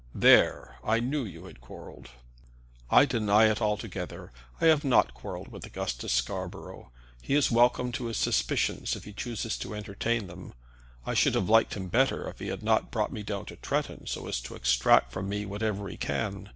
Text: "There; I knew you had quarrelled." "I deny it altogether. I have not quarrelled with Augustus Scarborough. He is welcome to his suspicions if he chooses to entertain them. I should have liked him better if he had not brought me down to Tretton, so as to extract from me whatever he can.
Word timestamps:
"There; 0.15 0.79
I 0.83 0.99
knew 0.99 1.23
you 1.25 1.45
had 1.45 1.61
quarrelled." 1.61 2.09
"I 2.89 3.05
deny 3.05 3.45
it 3.51 3.61
altogether. 3.61 4.31
I 4.59 4.65
have 4.65 4.83
not 4.83 5.13
quarrelled 5.13 5.49
with 5.49 5.63
Augustus 5.63 6.11
Scarborough. 6.11 6.89
He 7.21 7.35
is 7.35 7.51
welcome 7.51 7.91
to 7.91 8.05
his 8.07 8.17
suspicions 8.17 8.95
if 8.95 9.03
he 9.03 9.13
chooses 9.13 9.59
to 9.59 9.75
entertain 9.75 10.25
them. 10.25 10.55
I 11.05 11.13
should 11.13 11.35
have 11.35 11.49
liked 11.49 11.75
him 11.75 11.85
better 11.87 12.27
if 12.29 12.39
he 12.39 12.47
had 12.47 12.63
not 12.63 12.89
brought 12.89 13.13
me 13.13 13.21
down 13.21 13.45
to 13.45 13.57
Tretton, 13.57 14.07
so 14.07 14.27
as 14.27 14.41
to 14.41 14.55
extract 14.55 15.11
from 15.11 15.29
me 15.29 15.45
whatever 15.45 15.87
he 15.87 15.97
can. 15.97 16.49